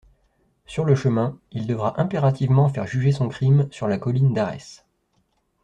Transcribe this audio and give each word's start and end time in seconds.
Sur 0.65 0.83
le 0.83 0.95
chemin, 0.95 1.37
il 1.51 1.67
devra 1.67 2.01
impérativement 2.01 2.67
faire 2.69 2.87
juger 2.87 3.11
son 3.11 3.29
crime 3.29 3.67
sur 3.69 3.87
la 3.87 3.99
Colline 3.99 4.33
d'Arès. 4.33 4.83